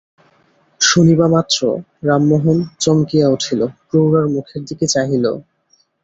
[0.81, 1.59] শুনিবামাত্র
[2.03, 5.25] রামমোহন চমকিয়া উঠিল, প্রৌঢ়ার মুখের দিকে চাহিল।